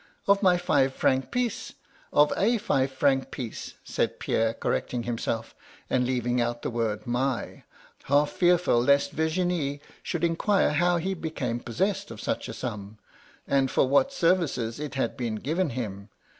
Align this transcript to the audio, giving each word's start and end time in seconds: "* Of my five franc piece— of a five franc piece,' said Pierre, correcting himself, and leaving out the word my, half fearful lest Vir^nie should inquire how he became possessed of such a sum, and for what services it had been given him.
"* 0.21 0.27
Of 0.27 0.41
my 0.41 0.57
five 0.57 0.95
franc 0.95 1.29
piece— 1.29 1.73
of 2.11 2.33
a 2.35 2.57
five 2.57 2.89
franc 2.91 3.29
piece,' 3.29 3.75
said 3.83 4.19
Pierre, 4.19 4.55
correcting 4.55 5.03
himself, 5.03 5.53
and 5.91 6.07
leaving 6.07 6.41
out 6.41 6.63
the 6.63 6.71
word 6.71 7.05
my, 7.05 7.65
half 8.05 8.31
fearful 8.31 8.81
lest 8.81 9.15
Vir^nie 9.15 9.79
should 10.01 10.23
inquire 10.23 10.71
how 10.73 10.97
he 10.97 11.13
became 11.13 11.59
possessed 11.59 12.09
of 12.09 12.19
such 12.19 12.49
a 12.49 12.53
sum, 12.55 12.97
and 13.47 13.69
for 13.69 13.87
what 13.87 14.11
services 14.11 14.79
it 14.79 14.95
had 14.95 15.15
been 15.15 15.35
given 15.35 15.69
him. 15.69 16.09